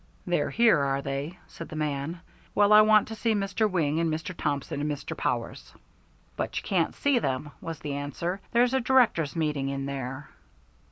"They're 0.25 0.49
here, 0.49 0.79
are 0.79 1.03
they?" 1.03 1.37
said 1.47 1.69
the 1.69 1.75
man. 1.75 2.21
"Well, 2.55 2.73
I 2.73 2.81
want 2.81 3.07
to 3.09 3.15
see 3.15 3.35
Mr. 3.35 3.69
Wing 3.69 3.99
and 3.99 4.11
Mr. 4.11 4.35
Thompson 4.35 4.81
and 4.81 4.89
Mr. 4.89 5.15
Powers." 5.15 5.75
"But 6.35 6.57
you 6.57 6.63
can't 6.63 6.95
see 6.95 7.19
them," 7.19 7.51
was 7.61 7.77
the 7.81 7.93
answer. 7.93 8.41
"There's 8.51 8.73
a 8.73 8.79
directors' 8.79 9.35
meeting 9.35 9.69
in 9.69 9.85
there." 9.85 10.29